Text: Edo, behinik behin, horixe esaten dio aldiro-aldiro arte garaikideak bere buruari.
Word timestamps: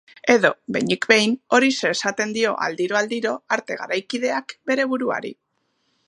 Edo, 0.33 0.49
behinik 0.75 1.03
behin, 1.11 1.33
horixe 1.57 1.91
esaten 1.97 2.33
dio 2.37 2.53
aldiro-aldiro 2.67 3.33
arte 3.57 3.77
garaikideak 3.83 4.57
bere 4.71 4.87
buruari. 4.95 5.35